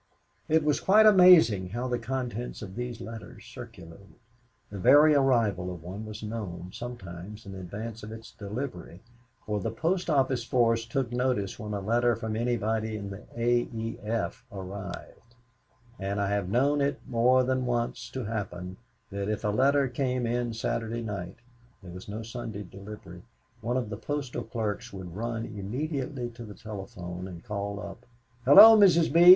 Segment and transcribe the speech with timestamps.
[0.49, 4.15] It was quite amazing how the contents of these letters circulated.
[4.71, 9.01] The very arrival of one was known, sometimes, in advance of its delivery,
[9.45, 13.57] for the post office force took notice when a letter from anybody in the A.
[13.71, 13.99] E.
[14.01, 14.43] F.
[14.51, 15.35] arrived,
[15.99, 18.77] and I have known it more than once to happen
[19.11, 21.35] that if a letter came in Saturday night
[21.83, 23.21] there was no Sunday delivery
[23.61, 28.07] one of the postal clerks would run immediately to the telephone and call up,
[28.45, 29.13] "Hello, Mrs.
[29.13, 29.29] B.